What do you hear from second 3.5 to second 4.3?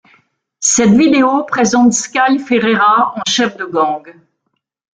de gang.